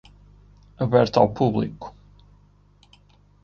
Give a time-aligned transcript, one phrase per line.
[0.79, 1.93] Aberto ao público